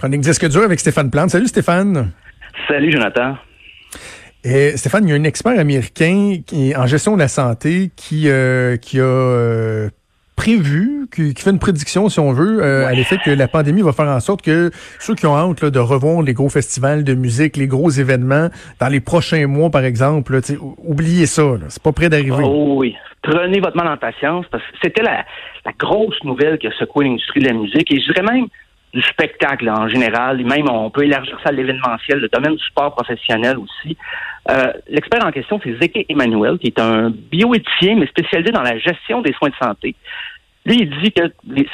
Chronique 0.00 0.22
Disque 0.22 0.48
dur 0.48 0.62
avec 0.62 0.80
Stéphane 0.80 1.10
Plante. 1.10 1.28
Salut 1.28 1.48
Stéphane. 1.48 2.12
Salut 2.66 2.90
Jonathan. 2.90 3.36
Et 4.42 4.74
Stéphane, 4.78 5.06
il 5.06 5.10
y 5.10 5.12
a 5.12 5.16
un 5.16 5.24
expert 5.24 5.60
américain 5.60 6.38
qui, 6.46 6.74
en 6.74 6.86
gestion 6.86 7.16
de 7.16 7.18
la 7.18 7.28
santé 7.28 7.90
qui, 7.94 8.30
euh, 8.30 8.78
qui 8.78 8.98
a 8.98 9.02
euh, 9.02 9.90
prévu, 10.36 11.06
qui, 11.14 11.34
fait 11.34 11.50
une 11.50 11.58
prédiction, 11.58 12.08
si 12.08 12.18
on 12.18 12.32
veut, 12.32 12.64
euh, 12.64 12.86
à 12.86 12.92
l'effet 12.92 13.18
que 13.22 13.30
la 13.30 13.46
pandémie 13.46 13.82
va 13.82 13.92
faire 13.92 14.08
en 14.08 14.20
sorte 14.20 14.40
que 14.40 14.70
ceux 15.00 15.14
qui 15.14 15.26
ont 15.26 15.36
hâte 15.36 15.66
de 15.66 15.78
revoir 15.78 16.22
les 16.22 16.32
gros 16.32 16.48
festivals 16.48 17.04
de 17.04 17.12
musique, 17.12 17.58
les 17.58 17.66
gros 17.66 17.90
événements, 17.90 18.48
dans 18.80 18.88
les 18.88 19.00
prochains 19.00 19.46
mois, 19.48 19.68
par 19.68 19.84
exemple, 19.84 20.40
oubliez 20.78 21.26
ça. 21.26 21.42
C'est 21.68 21.82
pas 21.82 21.92
près 21.92 22.08
d'arriver. 22.08 22.42
Oh 22.42 22.76
oui. 22.78 22.96
Prenez 23.20 23.60
votre 23.60 23.76
mal 23.76 23.88
en 23.88 23.98
patience 23.98 24.46
parce 24.50 24.62
que 24.62 24.78
c'était 24.82 25.02
la, 25.02 25.26
la 25.66 25.72
grosse 25.78 26.24
nouvelle 26.24 26.56
qui 26.56 26.68
a 26.68 26.72
secoué 26.78 27.04
l'industrie 27.04 27.40
de 27.40 27.48
la 27.48 27.52
musique. 27.52 27.92
Et 27.92 28.00
je 28.00 28.10
dirais 28.10 28.22
même 28.22 28.46
du 28.92 29.02
spectacle 29.02 29.68
en 29.70 29.88
général, 29.88 30.40
et 30.40 30.44
même 30.44 30.68
on 30.68 30.90
peut 30.90 31.04
élargir 31.04 31.38
ça 31.42 31.50
à 31.50 31.52
l'événementiel, 31.52 32.18
le 32.18 32.28
domaine 32.28 32.56
du 32.56 32.64
sport 32.64 32.94
professionnel 32.94 33.56
aussi. 33.58 33.96
Euh, 34.50 34.72
l'expert 34.88 35.24
en 35.24 35.30
question, 35.30 35.60
c'est 35.62 35.76
Zeke 35.80 36.06
Emmanuel, 36.08 36.58
qui 36.58 36.68
est 36.68 36.80
un 36.80 37.10
bioéthicien, 37.10 37.96
mais 37.96 38.06
spécialisé 38.06 38.50
dans 38.50 38.62
la 38.62 38.78
gestion 38.78 39.22
des 39.22 39.32
soins 39.32 39.50
de 39.50 39.54
santé. 39.62 39.94
Lui, 40.66 40.78
il 40.80 40.90
dit 41.02 41.12
que 41.12 41.22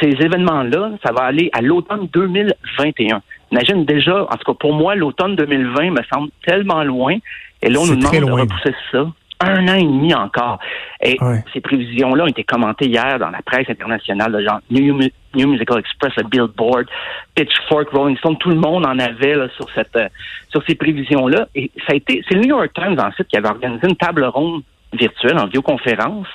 ces 0.00 0.10
événements-là, 0.24 0.92
ça 1.04 1.12
va 1.12 1.24
aller 1.24 1.50
à 1.52 1.60
l'automne 1.62 2.08
2021. 2.12 3.22
Imagine 3.50 3.84
déjà, 3.84 4.22
en 4.24 4.36
tout 4.36 4.52
cas 4.52 4.58
pour 4.58 4.74
moi, 4.74 4.94
l'automne 4.94 5.36
2020 5.36 5.90
me 5.90 6.02
semble 6.12 6.30
tellement 6.46 6.84
loin. 6.84 7.16
Et 7.62 7.70
là, 7.70 7.80
on 7.80 7.86
nous 7.86 7.96
demande 7.96 8.14
de 8.14 8.30
repousser 8.30 8.74
ça 8.92 9.06
un 9.40 9.68
an 9.68 9.74
et 9.74 9.82
demi 9.82 10.14
encore. 10.14 10.58
Et 11.02 11.16
ces 11.52 11.60
prévisions-là 11.60 12.24
ont 12.24 12.28
été 12.28 12.44
commentées 12.44 12.86
hier 12.86 13.18
dans 13.18 13.30
la 13.30 13.42
presse 13.42 13.68
internationale, 13.68 14.42
genre 14.44 14.60
New, 14.70 14.98
Musical 15.34 15.78
Express, 15.78 16.12
le 16.16 16.24
Billboard, 16.24 16.86
Pitchfork, 17.34 17.90
Rolling 17.90 18.16
Stone, 18.18 18.38
tout 18.38 18.50
le 18.50 18.56
monde 18.56 18.86
en 18.86 18.98
avait 18.98 19.36
sur 19.56 19.68
cette 19.74 19.94
euh, 19.96 20.08
sur 20.48 20.62
ces 20.66 20.74
prévisions-là. 20.74 21.48
Et 21.54 21.70
ça 21.86 21.92
a 21.92 21.96
été, 21.96 22.22
c'est 22.26 22.34
le 22.34 22.42
New 22.42 22.48
York 22.48 22.70
Times 22.74 22.98
ensuite 22.98 23.28
qui 23.28 23.36
avait 23.36 23.48
organisé 23.48 23.86
une 23.86 23.96
table 23.96 24.24
ronde 24.24 24.62
virtuelle 24.92 25.38
en 25.38 25.46
vidéoconférence 25.46 26.28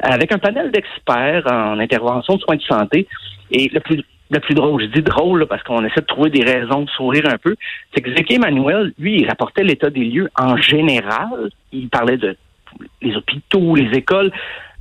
avec 0.00 0.32
un 0.32 0.38
panel 0.38 0.70
d'experts 0.70 1.46
en 1.46 1.78
intervention 1.78 2.34
de 2.34 2.40
soins 2.40 2.56
de 2.56 2.62
santé. 2.62 3.08
Et 3.50 3.70
le 3.72 3.80
plus 3.80 4.04
le 4.30 4.40
plus 4.40 4.54
drôle, 4.54 4.82
je 4.82 4.86
dis 4.86 5.02
drôle 5.02 5.46
parce 5.46 5.62
qu'on 5.62 5.84
essaie 5.84 6.00
de 6.00 6.06
trouver 6.06 6.30
des 6.30 6.42
raisons 6.42 6.82
de 6.82 6.90
sourire 6.90 7.26
un 7.28 7.38
peu, 7.38 7.54
c'est 7.94 8.00
que 8.00 8.10
Zeke 8.14 8.32
Emmanuel, 8.32 8.92
lui, 8.98 9.20
il 9.20 9.28
rapportait 9.28 9.62
l'état 9.62 9.90
des 9.90 10.04
lieux 10.04 10.30
en 10.38 10.56
général. 10.56 11.50
Il 11.72 11.88
parlait 11.88 12.16
de 12.16 12.36
les 13.02 13.16
hôpitaux, 13.16 13.74
les 13.74 13.96
écoles. 13.96 14.32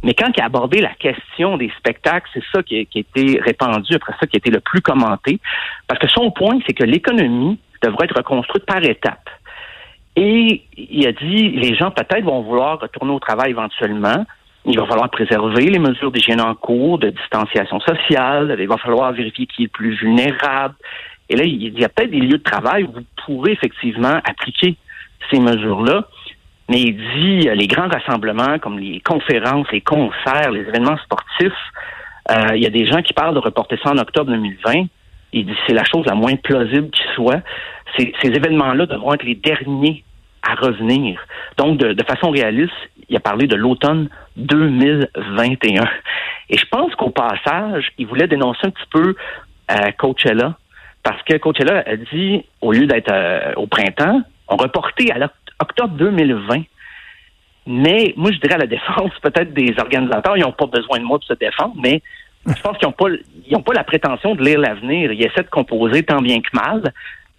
Mais 0.03 0.13
quand 0.13 0.31
il 0.35 0.41
a 0.41 0.45
abordé 0.45 0.81
la 0.81 0.94
question 0.94 1.58
des 1.58 1.72
spectacles, 1.77 2.30
c'est 2.33 2.44
ça 2.52 2.61
qui 2.63 2.80
a, 2.80 2.85
qui 2.85 3.00
a, 3.00 3.02
été 3.02 3.39
répandu, 3.39 3.95
après 3.95 4.13
ça, 4.19 4.27
qui 4.27 4.35
a 4.35 4.39
été 4.39 4.50
le 4.50 4.59
plus 4.59 4.81
commenté. 4.81 5.39
Parce 5.88 6.00
que 6.00 6.09
son 6.09 6.31
point, 6.31 6.59
c'est 6.67 6.73
que 6.73 6.83
l'économie 6.83 7.57
devrait 7.81 8.05
être 8.05 8.17
reconstruite 8.17 8.66
par 8.66 8.83
étapes. 8.83 9.30
Et 10.16 10.63
il 10.78 11.07
a 11.07 11.11
dit, 11.11 11.50
les 11.52 11.75
gens 11.75 11.91
peut-être 11.91 12.23
vont 12.23 12.41
vouloir 12.41 12.80
retourner 12.80 13.13
au 13.13 13.19
travail 13.19 13.52
éventuellement, 13.52 14.25
il 14.66 14.80
va 14.80 14.86
falloir 14.86 15.09
préserver 15.09 15.66
les 15.66 15.80
mesures 15.80 16.11
d'hygiène 16.11 16.42
en 16.42 16.56
cours, 16.56 16.97
de 16.97 17.09
distanciation 17.09 17.80
sociale. 17.81 18.56
Il 18.58 18.67
va 18.67 18.78
falloir 18.78 19.11
vérifier 19.11 19.45
qui 19.45 19.64
est 19.64 19.66
le 19.66 19.69
plus 19.69 19.95
vulnérable. 19.95 20.75
Et 21.30 21.36
là, 21.36 21.44
il 21.44 21.80
y 21.80 21.83
a 21.83 21.89
peut-être 21.89 22.11
des 22.11 22.19
lieux 22.19 22.38
de 22.38 22.44
travail 22.44 22.84
où 22.84 22.91
vous 22.91 23.06
pourrez 23.25 23.52
effectivement 23.52 24.19
appliquer 24.23 24.75
ces 25.31 25.39
mesures-là. 25.39 26.08
Mais 26.69 26.81
il 26.81 26.95
dit 26.95 27.50
les 27.53 27.67
grands 27.67 27.89
rassemblements 27.89 28.58
comme 28.59 28.80
les 28.80 29.02
conférences, 29.02 29.67
les 29.72 29.81
concerts, 29.81 30.52
les 30.52 30.61
événements 30.61 30.97
sportifs, 30.97 31.52
euh, 32.31 32.56
il 32.56 32.64
y 32.64 32.66
a 32.66 32.69
des 32.69 32.86
gens 32.86 33.02
qui 33.02 33.14
parlent 33.14 33.34
de 33.34 33.39
reporter 33.39 33.78
ça 33.84 33.91
en 33.91 33.97
octobre 33.97 34.31
2020. 34.31 34.86
Il 35.34 35.45
dit 35.45 35.56
c'est 35.68 35.74
la 35.74 35.84
chose 35.84 36.06
la 36.06 36.16
moins 36.16 36.35
plausible 36.35 36.90
qui 36.90 37.03
soit. 37.16 37.41
Ces, 37.97 38.13
événements-là 38.24 38.85
devront 38.85 39.13
être 39.13 39.24
les 39.24 39.35
derniers 39.35 40.03
à 40.41 40.56
revenir. 40.56 41.19
Donc, 41.57 41.78
de 41.78 42.03
façon 42.03 42.31
réaliste, 42.31 42.74
il 43.09 43.16
a 43.16 43.19
parlé 43.19 43.47
de 43.47 43.56
l'automne 43.56 44.09
2021. 44.38 45.84
Et 46.50 46.58
je 46.58 46.66
pense 46.66 46.94
qu'au 46.96 47.09
passage, 47.09 47.91
il 47.97 48.08
voulait 48.08 48.28
dénoncer 48.28 48.68
un 48.68 48.69
petit 48.69 48.88
peu 48.91 49.16
euh, 49.72 49.91
Coachella, 49.97 50.58
parce 51.03 51.22
que 51.24 51.38
Coachella 51.38 51.84
a 51.86 51.96
dit, 51.96 52.46
au 52.62 52.72
lieu 52.72 52.86
d'être 52.86 53.12
euh, 53.12 53.53
au 53.56 53.68
printemps, 53.68 54.22
on 54.47 54.58
reportait 54.58 55.12
à 55.12 55.30
octobre 55.59 55.96
2020. 55.96 56.63
Mais 57.66 58.13
moi, 58.18 58.31
je 58.31 58.40
dirais 58.40 58.56
à 58.56 58.59
la 58.59 58.68
défense, 58.68 59.12
peut-être 59.22 59.53
des 59.53 59.74
organisateurs, 59.78 60.38
ils 60.38 60.42
n'ont 60.42 60.52
pas 60.52 60.66
besoin 60.66 61.00
de 61.00 61.03
moi 61.03 61.18
pour 61.18 61.28
se 61.28 61.34
défendre, 61.34 61.75
mais 61.81 62.02
je 62.46 62.62
pense 62.62 62.78
qu'ils 62.78 62.88
n'ont 62.88 62.94
pas, 62.94 63.08
ils 63.47 63.63
pas 63.63 63.74
la 63.74 63.84
prétention 63.84 64.36
de 64.36 64.44
lire 64.44 64.59
l'avenir. 64.59 65.13
Ils 65.13 65.24
essaient 65.24 65.44
de 65.44 65.50
composer 65.50 66.03
tant 66.03 66.22
bien 66.22 66.42
que 66.42 66.50
mal 66.53 66.94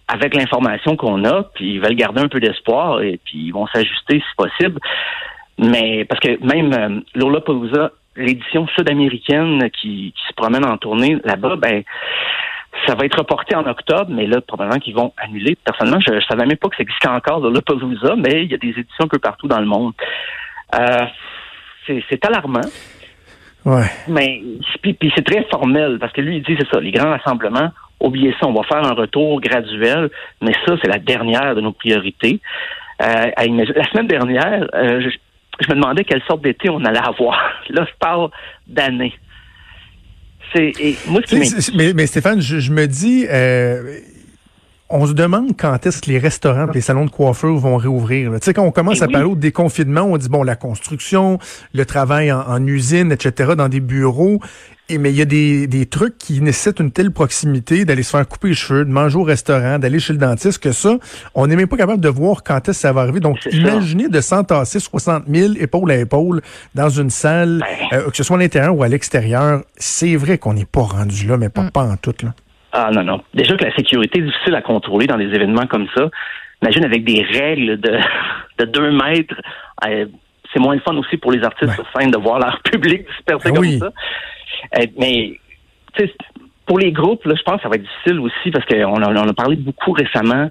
avec 0.07 0.35
l'information 0.35 0.95
qu'on 0.95 1.23
a, 1.25 1.43
puis 1.55 1.75
ils 1.75 1.81
veulent 1.81 1.95
garder 1.95 2.21
un 2.21 2.27
peu 2.27 2.39
d'espoir 2.39 3.01
et 3.01 3.19
puis 3.23 3.47
ils 3.47 3.51
vont 3.51 3.67
s'ajuster 3.67 4.19
si 4.19 4.35
possible. 4.37 4.79
Mais 5.57 6.05
parce 6.05 6.19
que 6.19 6.43
même 6.45 6.73
euh, 6.73 7.01
Lollapalooza, 7.15 7.91
l'édition 8.15 8.67
sud-américaine 8.67 9.69
qui, 9.71 10.13
qui, 10.15 10.27
se 10.27 10.33
promène 10.33 10.65
en 10.65 10.77
tournée 10.77 11.17
là-bas, 11.23 11.55
ben 11.57 11.83
ça 12.85 12.95
va 12.95 13.05
être 13.05 13.17
reporté 13.17 13.55
en 13.55 13.65
octobre, 13.65 14.07
mais 14.09 14.27
là, 14.27 14.41
probablement 14.41 14.79
qu'ils 14.79 14.95
vont 14.95 15.13
annuler. 15.17 15.57
Personnellement, 15.63 16.01
je 16.05 16.13
ne 16.13 16.19
savais 16.21 16.45
même 16.45 16.57
pas 16.57 16.69
que 16.69 16.75
ça 16.75 16.83
existait 16.83 17.07
encore, 17.07 17.39
Lollapalooza, 17.39 18.15
mais 18.17 18.43
il 18.43 18.51
y 18.51 18.53
a 18.53 18.57
des 18.57 18.69
éditions 18.69 19.05
un 19.05 19.07
peu 19.07 19.19
partout 19.19 19.47
dans 19.47 19.59
le 19.59 19.65
monde. 19.65 19.93
Euh, 20.75 21.05
c'est 21.87 22.25
alarmant. 22.25 22.67
Ouais. 23.63 23.89
Mais 24.07 24.41
puis, 24.81 25.11
c'est 25.15 25.25
très 25.25 25.43
formel, 25.49 25.97
parce 25.99 26.13
que 26.13 26.21
lui, 26.21 26.37
il 26.37 26.43
dit, 26.43 26.55
c'est 26.59 26.69
ça, 26.69 26.79
les 26.79 26.91
grands 26.91 27.09
rassemblements, 27.09 27.71
oubliez 27.99 28.35
ça, 28.39 28.47
on 28.47 28.53
va 28.53 28.63
faire 28.63 28.83
un 28.83 28.93
retour 28.93 29.41
graduel, 29.41 30.09
mais 30.41 30.53
ça, 30.65 30.75
c'est 30.81 30.89
la 30.89 30.99
dernière 30.99 31.55
de 31.55 31.61
nos 31.61 31.71
priorités. 31.71 32.39
Euh, 33.01 33.31
la 33.37 33.83
semaine 33.85 34.07
dernière, 34.07 34.67
euh, 34.73 35.09
je, 35.59 35.65
je 35.65 35.69
me 35.71 35.75
demandais 35.75 36.03
quelle 36.03 36.21
sorte 36.27 36.41
d'été 36.41 36.69
on 36.69 36.83
allait 36.85 36.99
avoir. 36.99 37.37
Là, 37.69 37.85
je 37.85 37.93
parle 37.99 38.29
d'année. 38.67 39.13
C'est, 40.53 40.71
moi, 41.07 41.21
mais, 41.75 41.93
mais, 41.93 42.07
Stéphane, 42.07 42.39
je, 42.39 42.71
me 42.71 42.85
dis, 42.85 43.25
euh, 43.29 43.99
on 44.89 45.07
se 45.07 45.13
demande 45.13 45.57
quand 45.57 45.85
est-ce 45.85 46.01
que 46.01 46.11
les 46.11 46.19
restaurants 46.19 46.67
les 46.73 46.81
salons 46.81 47.05
de 47.05 47.09
coiffure 47.09 47.57
vont 47.57 47.77
réouvrir. 47.77 48.31
Tu 48.33 48.39
sais, 48.41 48.53
quand 48.53 48.63
on 48.63 48.71
commence 48.71 48.99
eh 49.01 49.03
à 49.03 49.07
parler 49.07 49.27
au 49.27 49.35
déconfinement, 49.35 50.01
on 50.01 50.17
dit, 50.17 50.29
bon, 50.29 50.43
la 50.43 50.55
construction, 50.55 51.39
le 51.73 51.85
travail 51.85 52.31
en, 52.31 52.65
usine, 52.67 53.11
etc., 53.11 53.53
dans 53.57 53.69
des 53.69 53.79
bureaux, 53.79 54.39
et, 54.87 54.99
mais 54.99 55.09
il 55.11 55.15
y 55.15 55.21
a 55.21 55.25
des, 55.25 55.65
des 55.65 55.87
trucs 55.87 56.19
qui 56.19 56.39
nécessitent 56.41 56.79
une 56.79 56.91
telle 56.91 57.11
proximité 57.11 57.85
d'aller 57.85 58.03
se 58.03 58.11
faire 58.11 58.27
couper 58.27 58.49
les 58.49 58.53
cheveux, 58.53 58.85
de 58.85 58.91
manger 58.91 59.17
au 59.17 59.23
restaurant, 59.23 59.79
d'aller 59.79 59.99
chez 59.99 60.13
le 60.13 60.19
dentiste, 60.19 60.59
que 60.59 60.71
ça, 60.71 60.97
on 61.33 61.47
n'est 61.47 61.55
même 61.55 61.67
pas 61.67 61.77
capable 61.77 62.01
de 62.01 62.09
voir 62.09 62.43
quand 62.43 62.57
est-ce 62.69 62.77
que 62.77 62.81
ça 62.81 62.93
va 62.93 63.01
arriver. 63.01 63.19
Donc, 63.19 63.39
imaginez 63.51 64.07
de 64.09 64.21
s'entasser 64.21 64.79
60 64.79 65.23
000 65.27 65.53
épaules 65.59 65.89
à 65.89 65.97
épaules 65.97 66.41
dans 66.75 66.89
une 66.89 67.09
salle, 67.09 67.63
ben. 67.91 67.97
euh, 67.97 68.09
que 68.11 68.17
ce 68.17 68.23
soit 68.23 68.37
à 68.37 68.39
l'intérieur 68.39 68.77
ou 68.77 68.83
à 68.83 68.87
l'extérieur. 68.87 69.63
C'est 69.77 70.15
vrai 70.15 70.37
qu'on 70.37 70.53
n'est 70.53 70.65
pas 70.65 70.83
rendu 70.83 71.25
là, 71.25 71.37
mais 71.37 71.49
pas, 71.49 71.63
mm. 71.63 71.71
pas 71.71 71.83
en 71.83 71.97
tout. 71.97 72.13
Là. 72.21 72.35
Ah 72.77 72.89
non, 72.91 73.03
non. 73.03 73.23
Déjà 73.33 73.55
que 73.55 73.63
la 73.63 73.73
sécurité 73.73 74.19
est 74.19 74.23
difficile 74.23 74.53
à 74.53 74.61
contrôler 74.61 75.07
dans 75.07 75.17
des 75.17 75.33
événements 75.33 75.65
comme 75.65 75.87
ça. 75.95 76.09
Imagine 76.61 76.83
avec 76.83 77.05
des 77.05 77.21
règles 77.23 77.79
de, 77.79 77.97
de 78.59 78.65
deux 78.65 78.91
mètres. 78.91 79.35
Euh, 79.87 80.05
c'est 80.53 80.59
moins 80.59 80.75
le 80.75 80.81
fun 80.81 80.95
aussi 80.97 81.15
pour 81.15 81.31
les 81.31 81.41
artistes 81.43 81.73
sur 81.73 81.85
scène 81.95 82.11
de 82.11 82.17
voir 82.17 82.39
leur 82.39 82.61
public 82.71 83.07
dispersé 83.07 83.51
ben 83.51 83.55
comme 83.55 83.79
ça. 83.79 83.93
Euh, 84.77 84.85
mais 84.97 85.39
pour 86.65 86.79
les 86.79 86.91
groupes, 86.91 87.23
là, 87.25 87.35
je 87.37 87.43
pense 87.43 87.57
que 87.57 87.63
ça 87.63 87.69
va 87.69 87.75
être 87.75 87.83
difficile 87.83 88.19
aussi 88.19 88.51
parce 88.51 88.65
qu'on 88.65 89.01
a, 89.01 89.09
on 89.09 89.29
a 89.29 89.33
parlé 89.33 89.55
beaucoup 89.55 89.93
récemment 89.93 90.49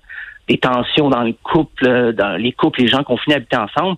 des 0.48 0.56
tensions 0.58 1.10
dans 1.10 1.24
le 1.24 1.34
couple, 1.42 2.12
dans 2.14 2.36
les 2.38 2.52
couples, 2.52 2.80
les 2.80 2.88
gens 2.88 3.02
confinés 3.02 3.36
habiter 3.36 3.56
ensemble. 3.56 3.96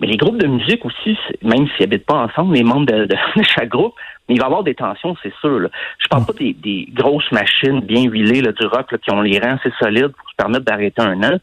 Mais 0.00 0.06
les 0.06 0.16
groupes 0.16 0.38
de 0.38 0.46
musique 0.46 0.84
aussi, 0.84 1.16
même 1.42 1.68
s'ils 1.68 1.84
habitent 1.84 2.06
pas 2.06 2.24
ensemble, 2.24 2.54
les 2.54 2.62
membres 2.62 2.86
de, 2.86 3.08
chaque 3.42 3.68
groupe, 3.68 3.94
il 4.28 4.38
va 4.38 4.44
y 4.44 4.46
avoir 4.46 4.62
des 4.62 4.74
tensions, 4.74 5.16
c'est 5.22 5.32
sûr. 5.40 5.60
Là. 5.60 5.68
Je 5.98 6.08
parle 6.08 6.24
pas 6.24 6.32
des, 6.32 6.88
grosses 6.92 7.30
machines 7.32 7.80
bien 7.80 8.04
huilées 8.04 8.40
là, 8.40 8.52
du 8.52 8.66
rock 8.66 8.94
qui 8.96 9.12
ont 9.12 9.20
les 9.20 9.38
reins 9.38 9.58
assez 9.58 9.72
solides 9.78 10.12
pour 10.16 10.30
se 10.30 10.36
permettre 10.36 10.64
d'arrêter 10.64 11.02
un 11.02 11.22
an. 11.22 11.38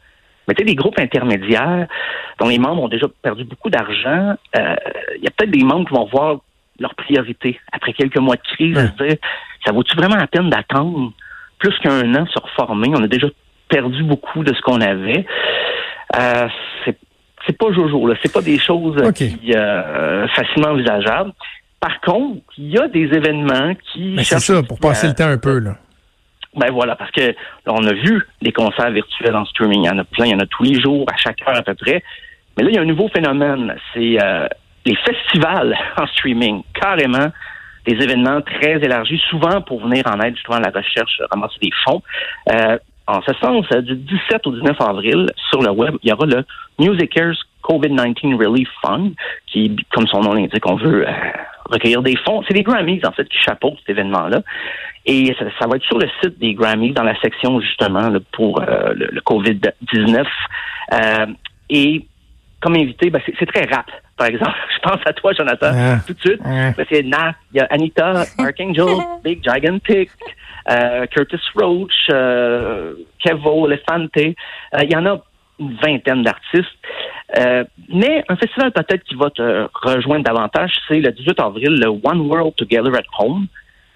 Mais 0.46 0.54
tu 0.54 0.62
sais, 0.62 0.64
des 0.64 0.74
groupes 0.74 0.98
intermédiaires 0.98 1.86
dont 2.40 2.48
les 2.48 2.58
membres 2.58 2.82
ont 2.82 2.88
déjà 2.88 3.06
perdu 3.22 3.44
beaucoup 3.44 3.68
d'argent, 3.68 4.34
euh, 4.56 4.76
il 5.16 5.22
y 5.22 5.26
a 5.26 5.30
peut-être 5.30 5.50
des 5.50 5.62
membres 5.62 5.86
qui 5.86 5.94
vont 5.94 6.06
voir 6.06 6.38
leur 6.80 6.94
priorité 6.94 7.60
après 7.70 7.92
quelques 7.92 8.18
mois 8.18 8.36
de 8.36 8.42
crise, 8.42 8.74
se 8.74 9.04
dire, 9.04 9.16
ça 9.66 9.72
vaut-tu 9.72 9.94
vraiment 9.96 10.16
la 10.16 10.26
peine 10.26 10.48
d'attendre 10.48 11.12
plus 11.58 11.76
qu'un 11.80 12.14
an 12.14 12.26
sur 12.26 12.42
reformer? 12.42 12.88
On 12.94 13.02
a 13.02 13.08
déjà 13.08 13.28
perdu 13.68 14.02
beaucoup 14.02 14.42
de 14.42 14.54
ce 14.54 14.60
qu'on 14.62 14.80
avait. 14.80 15.26
Euh, 16.16 16.48
c'est 16.84 16.96
c'est 17.48 17.56
pas 17.56 17.72
Jojo, 17.72 18.06
là. 18.06 18.14
C'est 18.22 18.32
pas 18.32 18.42
des 18.42 18.58
choses 18.58 18.96
qui, 19.14 19.52
euh, 19.54 20.28
facilement 20.28 20.70
envisageables. 20.70 21.32
Par 21.80 22.00
contre, 22.00 22.42
il 22.58 22.70
y 22.70 22.78
a 22.78 22.88
des 22.88 23.04
événements 23.04 23.74
qui. 23.92 24.14
Mais 24.16 24.24
c'est 24.24 24.38
ça, 24.38 24.62
pour 24.62 24.78
passer 24.78 25.08
le 25.08 25.14
temps 25.14 25.28
un 25.28 25.38
peu, 25.38 25.58
là. 25.58 25.76
Ben 26.56 26.70
voilà, 26.72 26.96
parce 26.96 27.10
que 27.12 27.20
là, 27.20 27.34
on 27.66 27.86
a 27.86 27.92
vu 27.92 28.26
des 28.42 28.52
concerts 28.52 28.90
virtuels 28.90 29.36
en 29.36 29.44
streaming. 29.44 29.84
Il 29.84 29.86
y 29.86 29.90
en 29.90 29.98
a 29.98 30.04
plein, 30.04 30.26
il 30.26 30.32
y 30.32 30.34
en 30.34 30.40
a 30.40 30.46
tous 30.46 30.64
les 30.64 30.80
jours, 30.80 31.06
à 31.12 31.16
chaque 31.16 31.40
heure 31.42 31.56
à 31.56 31.62
peu 31.62 31.74
près. 31.74 32.02
Mais 32.56 32.64
là, 32.64 32.70
il 32.70 32.74
y 32.74 32.78
a 32.78 32.82
un 32.82 32.86
nouveau 32.86 33.08
phénomène. 33.08 33.74
C'est 33.94 34.18
euh, 34.22 34.48
les 34.84 34.96
festivals 34.96 35.76
en 35.96 36.06
streaming. 36.08 36.62
Carrément, 36.74 37.30
des 37.86 38.02
événements 38.02 38.40
très 38.40 38.82
élargis, 38.82 39.22
souvent 39.30 39.60
pour 39.60 39.80
venir 39.80 40.04
en 40.06 40.20
aide 40.20 40.34
justement 40.34 40.56
à 40.56 40.60
la 40.60 40.70
recherche, 40.70 41.20
ramasser 41.30 41.58
des 41.62 41.70
fonds. 41.84 42.02
Euh, 42.50 42.78
en 43.08 43.22
ce 43.22 43.32
sens, 43.40 43.64
euh, 43.72 43.80
du 43.80 43.96
17 43.96 44.46
au 44.46 44.52
19 44.52 44.76
avril, 44.80 45.26
sur 45.50 45.62
le 45.62 45.70
web, 45.70 45.96
il 46.02 46.10
y 46.10 46.12
aura 46.12 46.26
le 46.26 46.44
Music 46.78 47.18
COVID-19 47.62 48.36
Relief 48.36 48.68
Fund, 48.82 49.12
qui, 49.46 49.74
comme 49.90 50.06
son 50.06 50.20
nom 50.20 50.34
l'indique, 50.34 50.64
on 50.66 50.76
veut 50.76 51.08
euh, 51.08 51.12
recueillir 51.70 52.02
des 52.02 52.16
fonds. 52.16 52.42
C'est 52.46 52.54
des 52.54 52.62
Grammys, 52.62 53.00
en 53.06 53.12
fait, 53.12 53.26
qui 53.28 53.38
chapeautent 53.38 53.78
cet 53.78 53.90
événement-là. 53.90 54.42
Et 55.06 55.34
ça, 55.38 55.66
va 55.66 55.76
être 55.76 55.84
sur 55.84 55.98
le 55.98 56.08
site 56.22 56.38
des 56.38 56.52
Grammys, 56.52 56.92
dans 56.92 57.02
la 57.02 57.18
section, 57.20 57.60
justement, 57.60 58.10
pour 58.32 58.60
le, 58.60 59.08
le 59.10 59.20
COVID-19. 59.22 60.26
et 61.70 62.04
comme 62.60 62.74
invité, 62.74 63.10
ben, 63.10 63.20
c'est 63.38 63.46
très 63.46 63.64
rap, 63.66 63.86
par 64.16 64.26
exemple. 64.26 64.56
Je 64.74 64.88
pense 64.88 65.00
à 65.06 65.12
toi, 65.12 65.32
Jonathan, 65.32 65.70
ah. 65.72 65.96
tout 66.06 66.14
de 66.14 66.20
suite. 66.20 66.40
Ah. 66.44 66.72
Ben, 66.76 66.86
c'est 66.90 67.02
Nas, 67.02 67.34
il 67.52 67.58
y 67.58 67.60
a 67.60 67.66
Anita, 67.70 68.24
Archangel, 68.38 68.96
Big 69.22 69.42
Gigantic, 69.42 70.10
euh, 70.70 71.06
Curtis 71.06 71.40
Roach, 71.54 71.92
euh, 72.10 72.94
Kevo, 73.20 73.66
Elefante. 73.68 74.16
Euh, 74.16 74.32
il 74.82 74.92
y 74.92 74.96
en 74.96 75.06
a 75.06 75.20
une 75.60 75.76
vingtaine 75.82 76.22
d'artistes. 76.22 76.66
Euh, 77.36 77.64
mais 77.92 78.24
un 78.28 78.36
festival 78.36 78.72
peut-être 78.72 79.04
qui 79.04 79.14
va 79.14 79.30
te 79.30 79.68
rejoindre 79.74 80.24
davantage, 80.24 80.72
c'est 80.88 81.00
le 81.00 81.12
18 81.12 81.40
avril, 81.40 81.70
le 81.70 81.88
One 81.88 82.20
World 82.20 82.54
Together 82.56 82.92
at 82.94 83.22
Home. 83.22 83.46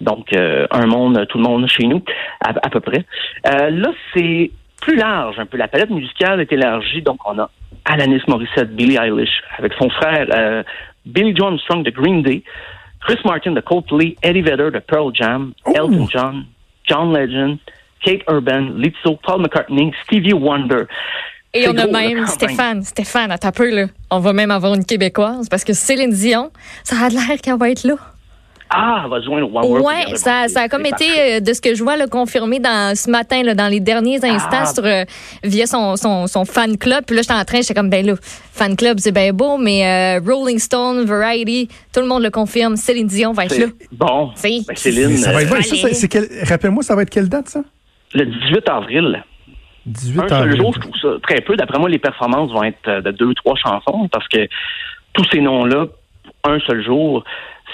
Donc, 0.01 0.35
un 0.35 0.85
monde, 0.85 1.25
tout 1.29 1.37
le 1.37 1.45
monde 1.45 1.65
chez 1.69 1.87
nous, 1.87 2.03
à, 2.41 2.49
à 2.49 2.69
peu 2.69 2.81
près. 2.81 3.05
là, 3.45 3.89
c'est 4.13 4.51
plus 4.81 4.97
large 4.97 5.39
un 5.39 5.45
peu. 5.45 5.55
La 5.55 5.69
palette 5.69 5.91
musicale 5.91 6.41
est 6.41 6.51
élargie, 6.51 7.01
donc 7.01 7.19
on 7.25 7.39
a 7.39 7.49
Alanis 7.85 8.21
Morissette, 8.27 8.75
Billie 8.75 8.97
Eilish, 8.97 9.41
avec 9.57 9.73
son 9.73 9.89
frère 9.89 10.27
euh, 10.31 10.63
Billy 11.05 11.33
John 11.35 11.57
Strong 11.59 11.83
de 11.83 11.91
Green 11.91 12.21
Day, 12.21 12.43
Chris 13.01 13.19
Martin 13.25 13.51
de 13.51 13.61
Coldplay, 13.61 14.15
Eddie 14.23 14.41
Vedder 14.41 14.71
de 14.71 14.79
Pearl 14.79 15.11
Jam, 15.13 15.53
Elton 15.67 16.07
John, 16.11 16.45
John 16.87 17.13
Legend, 17.13 17.57
Kate 18.03 18.21
Urban, 18.29 18.71
Lizzo, 18.77 19.19
Paul 19.23 19.41
McCartney, 19.41 19.93
Stevie 20.03 20.33
Wonder. 20.33 20.85
Et 21.53 21.67
on 21.67 21.77
a 21.77 21.85
même 21.85 22.25
Stéphane, 22.25 22.81
Stéphane, 22.83 23.31
à 23.31 23.37
ta 23.37 23.51
peu, 23.51 23.69
là. 23.69 23.85
On 24.09 24.19
va 24.19 24.33
même 24.33 24.49
avoir 24.49 24.73
une 24.73 24.85
Québécoise 24.85 25.49
parce 25.49 25.63
que 25.63 25.73
Céline 25.73 26.09
Dion, 26.09 26.51
ça 26.83 26.95
a 27.05 27.09
l'air 27.09 27.39
qu'elle 27.41 27.57
va 27.57 27.69
être 27.69 27.83
là. 27.83 27.95
Ah, 28.75 29.05
va 29.07 29.21
joindre 29.21 29.53
One 29.53 29.65
World. 29.65 29.85
Oui, 29.85 30.17
ça, 30.17 30.47
ça 30.47 30.61
a 30.61 30.67
comme 30.67 30.85
été, 30.85 31.05
euh, 31.19 31.39
de 31.39 31.53
ce 31.53 31.61
que 31.61 31.75
je 31.75 31.83
vois, 31.83 31.95
le 31.95 32.07
confirmé 32.07 32.59
dans, 32.59 32.95
ce 32.95 33.09
matin, 33.09 33.43
là, 33.43 33.53
dans 33.53 33.67
les 33.67 33.79
derniers 33.79 34.19
ah. 34.23 34.27
instants, 34.27 34.65
sur, 34.65 34.85
euh, 34.85 35.03
via 35.43 35.67
son, 35.67 35.95
son, 35.95 36.25
son, 36.27 36.43
fan 36.43 36.77
club. 36.77 37.03
Puis 37.05 37.15
là, 37.15 37.21
j'étais 37.21 37.35
en 37.35 37.45
train, 37.45 37.61
j'étais 37.61 37.75
comme, 37.75 37.91
ben 37.91 38.05
là, 38.05 38.15
fan 38.21 38.75
club, 38.75 38.97
c'est 38.99 39.11
bien 39.11 39.31
beau, 39.31 39.57
mais 39.57 40.17
euh, 40.17 40.21
Rolling 40.25 40.57
Stone, 40.57 41.05
Variety, 41.05 41.69
tout 41.93 42.01
le 42.01 42.07
monde 42.07 42.23
le 42.23 42.31
confirme. 42.31 42.75
Céline 42.75 43.07
Dion 43.07 43.31
va 43.31 43.45
être 43.45 43.57
là. 43.57 43.67
Bon. 43.91 44.31
Ben, 44.41 44.75
Céline. 44.75 45.17
Ça 45.17 45.31
va 45.31 45.43
être, 45.43 46.49
Rappelle-moi, 46.49 46.83
ça 46.83 46.95
va 46.95 47.03
être 47.03 47.11
quelle 47.11 47.29
date, 47.29 47.49
ça? 47.49 47.61
Le 48.15 48.25
18 48.25 48.69
avril. 48.69 49.23
18 49.85 50.19
un 50.21 50.27
seul 50.29 50.57
jour, 50.57 50.73
je 50.73 50.79
trouve 50.79 50.95
ça 51.01 51.09
très 51.21 51.41
peu. 51.41 51.55
D'après 51.57 51.77
moi, 51.77 51.89
les 51.89 51.99
performances 51.99 52.51
vont 52.51 52.63
être 52.63 53.01
de 53.01 53.11
deux, 53.11 53.33
trois 53.35 53.55
chansons 53.55 54.07
parce 54.09 54.27
que 54.29 54.47
tous 55.13 55.25
ces 55.31 55.41
noms-là, 55.41 55.87
un 56.45 56.59
seul 56.59 56.83
jour, 56.83 57.23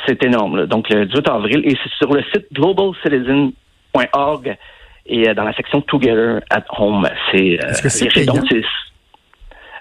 c'est 0.06 0.22
énorme. 0.24 0.66
Donc, 0.66 0.90
le 0.90 1.06
18 1.06 1.30
avril, 1.30 1.62
et 1.64 1.78
c'est 1.84 1.92
sur 1.94 2.14
le 2.14 2.22
site 2.34 2.48
globalcitizen.org 2.54 4.58
et 5.06 5.28
euh, 5.28 5.34
dans 5.34 5.44
la 5.44 5.54
section 5.54 5.82
Together 5.82 6.42
at 6.50 6.64
Home. 6.78 7.08
C'est, 7.32 7.64
euh, 7.64 7.70
Est-ce 7.70 7.82
que 7.82 7.90
c'est 7.90 8.14
payant? 8.14 8.34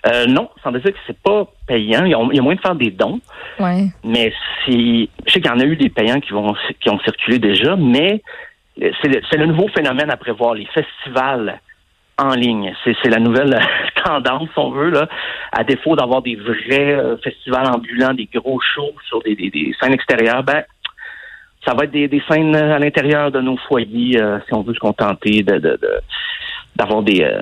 Euh, 0.07 0.27
non, 0.27 0.49
sans 0.63 0.71
dire 0.71 0.83
que 0.83 0.99
c'est 1.07 1.19
pas 1.19 1.47
payant. 1.67 2.05
Il 2.05 2.11
y, 2.11 2.15
a, 2.15 2.21
il 2.31 2.37
y 2.37 2.39
a 2.39 2.43
moyen 2.43 2.57
de 2.57 2.61
faire 2.61 2.77
des 2.77 2.91
dons. 2.91 3.21
Ouais. 3.59 3.87
Mais 4.05 4.33
si, 4.65 5.11
je 5.27 5.33
sais 5.33 5.41
qu'il 5.41 5.51
y 5.51 5.55
en 5.55 5.59
a 5.59 5.65
eu 5.65 5.77
des 5.77 5.91
payants 5.91 6.21
qui 6.21 6.33
vont 6.33 6.55
qui 6.81 6.89
ont 6.89 7.01
circulé 7.01 7.41
déjà, 7.41 7.75
mais 7.77 8.23
c'est 8.79 9.09
le, 9.09 9.21
c'est 9.29 9.39
le 9.39 9.47
nouveau 9.47 9.67
phénomène 9.69 10.11
à 10.11 10.17
prévoir. 10.17 10.55
Les 10.55 10.67
festivals 10.67 11.61
en 12.19 12.35
ligne. 12.35 12.75
C'est 12.85 13.09
la 13.09 13.19
nouvelle 13.19 13.59
tendance, 14.05 14.49
on 14.57 14.71
veut, 14.71 14.91
là. 14.91 15.09
À 15.53 15.65
défaut 15.65 15.97
d'avoir 15.97 16.23
des 16.23 16.37
vrais 16.37 16.95
euh, 16.95 17.17
festivals 17.19 17.69
ambulants, 17.69 18.15
des 18.15 18.29
gros 18.35 18.61
shows 18.61 18.95
sur 19.07 19.23
des, 19.23 19.35
des, 19.37 19.75
scènes 19.81 19.95
extérieures, 19.95 20.43
ben 20.43 20.65
ça 21.65 21.75
va 21.75 21.85
être 21.85 21.91
des, 21.91 22.09
des 22.09 22.23
scènes 22.29 22.55
à 22.55 22.79
l'intérieur 22.79 23.31
de 23.31 23.41
nos 23.41 23.57
foyers, 23.57 24.21
euh, 24.21 24.39
si 24.47 24.55
on 24.55 24.63
veut 24.63 24.75
se 24.75 24.79
contenter 24.79 25.43
de, 25.43 25.59
de, 25.59 25.79
d'avoir 26.77 27.03
des, 27.03 27.23
euh, 27.23 27.41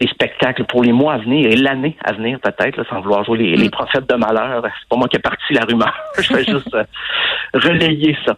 des 0.00 0.08
spectacles 0.08 0.64
pour 0.64 0.82
les 0.82 0.92
mois 0.92 1.14
à 1.14 1.18
venir 1.18 1.46
et 1.50 1.56
l'année 1.56 1.96
à 2.04 2.12
venir 2.12 2.40
peut-être, 2.40 2.84
sans 2.88 3.00
vouloir 3.00 3.24
jouer 3.24 3.38
les, 3.38 3.56
les, 3.56 3.70
prophètes 3.70 4.08
de 4.08 4.14
malheur. 4.14 4.62
C'est 4.64 4.88
pas 4.88 4.96
moi 4.96 5.08
qui 5.08 5.16
ai 5.16 5.20
parti 5.20 5.52
la 5.52 5.64
rumeur. 5.64 5.94
Je 6.18 6.34
vais 6.34 6.44
juste 6.44 6.76
relayer 7.54 8.16
ça. 8.24 8.36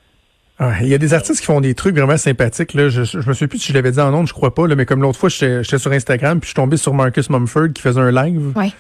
Il 0.82 0.88
y 0.88 0.94
a 0.94 0.98
des 0.98 1.14
artistes 1.14 1.40
qui 1.40 1.46
font 1.46 1.60
des 1.60 1.74
trucs 1.74 1.96
vraiment 1.96 2.18
sympathiques. 2.18 2.74
Là. 2.74 2.90
Je, 2.90 3.02
je 3.04 3.16
me 3.16 3.32
souviens 3.32 3.48
plus 3.48 3.58
si 3.58 3.68
je 3.68 3.74
l'avais 3.74 3.92
dit 3.92 4.00
en 4.00 4.12
ondes, 4.12 4.28
je 4.28 4.34
crois 4.34 4.54
pas, 4.54 4.66
là, 4.66 4.76
mais 4.76 4.84
comme 4.84 5.00
l'autre 5.00 5.18
fois, 5.18 5.30
j'étais 5.30 5.78
sur 5.78 5.90
Instagram, 5.92 6.38
puis 6.38 6.48
je 6.48 6.50
suis 6.50 6.54
tombé 6.54 6.76
sur 6.76 6.92
Marcus 6.92 7.30
Mumford 7.30 7.72
qui 7.74 7.80
faisait 7.80 8.00
un 8.00 8.10
live. 8.10 8.52
Ouais. 8.54 8.72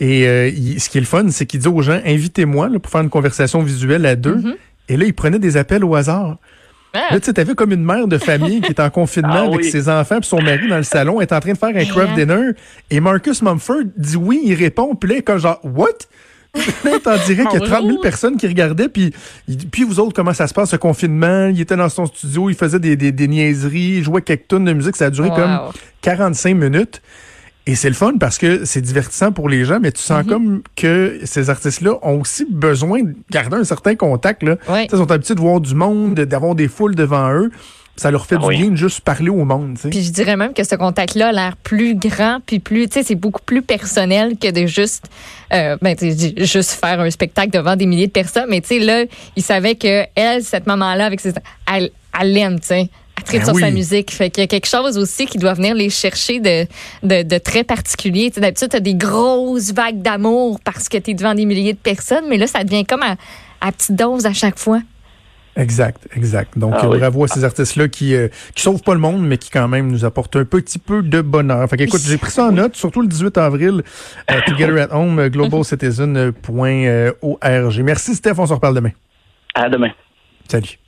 Et 0.00 0.26
euh, 0.26 0.50
ce 0.78 0.88
qui 0.88 0.98
est 0.98 1.00
le 1.00 1.06
fun, 1.06 1.28
c'est 1.30 1.44
qu'il 1.44 1.60
dit 1.60 1.68
aux 1.68 1.82
gens, 1.82 2.00
invitez-moi 2.04 2.70
pour 2.80 2.90
faire 2.90 3.02
une 3.02 3.10
conversation 3.10 3.62
visuelle 3.62 4.06
à 4.06 4.16
deux. 4.16 4.36
Mm-hmm. 4.36 4.56
Et 4.90 4.96
là, 4.96 5.04
il 5.04 5.14
prenait 5.14 5.38
des 5.38 5.56
appels 5.56 5.84
au 5.84 5.94
hasard. 5.94 6.38
Ah. 6.94 7.08
Là, 7.10 7.20
tu 7.20 7.32
sais, 7.34 7.54
comme 7.54 7.72
une 7.72 7.84
mère 7.84 8.08
de 8.08 8.16
famille 8.16 8.60
qui 8.60 8.70
est 8.70 8.80
en 8.80 8.90
confinement 8.90 9.50
ah 9.50 9.52
avec 9.52 9.64
ses 9.64 9.88
enfants 9.88 10.20
puis 10.20 10.28
son 10.28 10.40
mari 10.40 10.68
dans 10.68 10.78
le 10.78 10.84
salon, 10.84 11.20
est 11.20 11.32
en 11.32 11.40
train 11.40 11.52
de 11.52 11.58
faire 11.58 11.76
un 11.76 11.84
craft 11.84 12.14
dinner. 12.14 12.52
Et 12.90 13.00
Marcus 13.00 13.42
Mumford 13.42 13.82
dit 13.96 14.16
oui, 14.16 14.40
il 14.44 14.54
répond. 14.54 14.94
Puis 14.94 15.10
là, 15.10 15.20
comme 15.20 15.38
genre, 15.38 15.60
what? 15.64 16.06
En 16.56 17.26
dirait 17.26 17.46
qu'il 17.46 17.60
y 17.60 17.62
a 17.62 17.66
30 17.66 17.86
000 17.86 18.00
personnes 18.00 18.36
qui 18.36 18.46
regardaient, 18.46 18.88
puis, 18.88 19.12
puis 19.70 19.84
vous 19.84 20.00
autres, 20.00 20.14
comment 20.14 20.34
ça 20.34 20.46
se 20.46 20.54
passe, 20.54 20.70
ce 20.70 20.76
confinement? 20.76 21.48
Il 21.48 21.60
était 21.60 21.76
dans 21.76 21.88
son 21.88 22.06
studio, 22.06 22.50
il 22.50 22.56
faisait 22.56 22.78
des, 22.78 22.96
des, 22.96 23.28
niaiseries, 23.28 23.98
il 23.98 24.04
jouait 24.04 24.22
quelques 24.22 24.48
tonnes 24.48 24.64
de 24.64 24.72
musique, 24.72 24.96
ça 24.96 25.06
a 25.06 25.10
duré 25.10 25.30
comme 25.30 25.58
45 26.02 26.54
minutes. 26.54 27.02
Et 27.66 27.74
c'est 27.74 27.90
le 27.90 27.94
fun 27.94 28.14
parce 28.18 28.38
que 28.38 28.64
c'est 28.64 28.80
divertissant 28.80 29.30
pour 29.30 29.46
les 29.50 29.66
gens, 29.66 29.78
mais 29.78 29.92
tu 29.92 30.00
sens 30.00 30.24
mm-hmm. 30.24 30.28
comme 30.28 30.62
que 30.74 31.20
ces 31.24 31.50
artistes-là 31.50 31.98
ont 32.00 32.22
aussi 32.22 32.46
besoin 32.48 33.02
de 33.02 33.14
garder 33.30 33.58
un 33.58 33.64
certain 33.64 33.94
contact. 33.94 34.42
Là. 34.42 34.56
Ils 34.90 34.90
sont 34.90 35.10
habitués 35.10 35.34
de 35.34 35.40
voir 35.40 35.60
du 35.60 35.74
monde, 35.74 36.14
d'avoir 36.14 36.54
des 36.54 36.66
foules 36.66 36.94
devant 36.94 37.30
eux 37.30 37.50
ça 37.98 38.10
leur 38.10 38.26
fait 38.26 38.36
ah 38.40 38.48
du 38.48 38.56
bien 38.56 38.70
de 38.70 38.76
juste 38.76 39.00
parler 39.00 39.28
au 39.28 39.44
monde. 39.44 39.76
Puis 39.90 40.02
je 40.02 40.12
dirais 40.12 40.36
même 40.36 40.54
que 40.54 40.64
ce 40.64 40.76
contact-là 40.76 41.28
a 41.28 41.32
l'air 41.32 41.56
plus 41.56 41.94
grand, 41.96 42.38
puis 42.46 42.60
plus, 42.60 42.86
tu 42.88 42.94
sais, 42.94 43.02
c'est 43.02 43.16
beaucoup 43.16 43.42
plus 43.44 43.60
personnel 43.60 44.38
que 44.38 44.50
de 44.50 44.66
juste, 44.66 45.06
euh, 45.52 45.76
ben, 45.82 45.96
juste 46.38 46.70
faire 46.70 47.00
un 47.00 47.10
spectacle 47.10 47.50
devant 47.50 47.76
des 47.76 47.86
milliers 47.86 48.06
de 48.06 48.12
personnes. 48.12 48.46
Mais 48.48 48.60
tu 48.60 48.68
sais, 48.68 48.78
là, 48.78 49.04
il 49.36 49.42
savait 49.42 49.74
que 49.74 50.04
elle, 50.14 50.44
cette 50.44 50.66
maman-là, 50.66 51.06
avec 51.06 51.20
ses, 51.20 51.32
elle, 51.72 51.90
elle 52.18 52.36
aime, 52.36 52.60
tu 52.60 52.68
sais. 52.68 52.88
Ben 53.32 53.44
sur 53.44 53.58
sa 53.58 53.70
musique. 53.70 54.10
Fait 54.12 54.30
qu'il 54.30 54.42
y 54.42 54.44
a 54.44 54.46
quelque 54.46 54.68
chose 54.68 54.96
aussi 54.96 55.26
qui 55.26 55.38
doit 55.38 55.52
venir 55.52 55.74
les 55.74 55.90
chercher 55.90 56.40
de, 56.40 56.66
de, 57.02 57.22
de 57.22 57.38
très 57.38 57.64
particulier. 57.64 58.30
D'habitude, 58.30 58.70
tu 58.70 58.76
as 58.76 58.80
des 58.80 58.94
grosses 58.94 59.72
vagues 59.72 60.00
d'amour 60.00 60.60
parce 60.64 60.88
que 60.88 60.96
tu 60.98 61.10
es 61.10 61.14
devant 61.14 61.34
des 61.34 61.44
milliers 61.44 61.72
de 61.72 61.78
personnes, 61.78 62.24
mais 62.28 62.38
là, 62.38 62.46
ça 62.46 62.64
devient 62.64 62.84
comme 62.84 63.02
à, 63.02 63.16
à 63.60 63.72
petite 63.72 63.96
dose 63.96 64.24
à 64.24 64.32
chaque 64.32 64.58
fois. 64.58 64.80
Exact, 65.58 66.08
exact. 66.14 66.56
Donc, 66.56 66.74
ah 66.76 66.86
bravo 66.86 67.24
à 67.24 67.28
ces 67.28 67.44
artistes-là 67.44 67.88
qui 67.88 68.14
euh, 68.14 68.28
qui 68.54 68.62
sauvent 68.62 68.82
pas 68.82 68.94
le 68.94 69.00
monde, 69.00 69.26
mais 69.26 69.38
qui 69.38 69.50
quand 69.50 69.66
même 69.66 69.90
nous 69.90 70.04
apportent 70.04 70.36
un 70.36 70.44
petit 70.44 70.78
peu 70.78 71.02
de 71.02 71.20
bonheur. 71.20 71.68
Fait 71.68 71.76
qu'écoute, 71.76 72.00
j'ai 72.00 72.16
pris 72.16 72.30
ça 72.30 72.44
en 72.44 72.52
note, 72.52 72.76
surtout 72.76 73.02
le 73.02 73.08
18 73.08 73.36
avril, 73.38 73.82
euh, 74.30 74.40
Together 74.46 74.82
at 74.82 74.94
Home, 74.96 75.18
euh, 75.18 75.28
globalcitizen.org. 75.28 77.80
Merci, 77.82 78.14
Steph. 78.14 78.34
On 78.38 78.46
se 78.46 78.52
reparle 78.52 78.76
demain. 78.76 78.92
À 79.52 79.68
demain. 79.68 79.90
Salut. 80.48 80.78